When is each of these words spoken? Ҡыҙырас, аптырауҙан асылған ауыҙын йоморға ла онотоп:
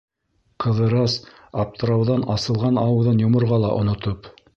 Ҡыҙырас, 0.63 1.17
аптырауҙан 1.63 2.25
асылған 2.37 2.81
ауыҙын 2.85 3.21
йоморға 3.25 3.61
ла 3.65 3.71
онотоп: 3.83 4.33